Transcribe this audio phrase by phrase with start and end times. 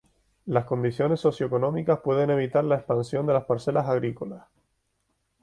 [0.47, 4.47] Las condiciones socioeconómicas pueden evitar la expansión de las parcelas agrícolas.